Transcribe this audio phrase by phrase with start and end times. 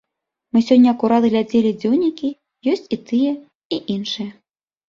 [0.55, 2.27] Мы сёння акурат глядзелі дзённікі,
[2.73, 3.31] ёсць і тыя,
[3.77, 4.31] і іншыя.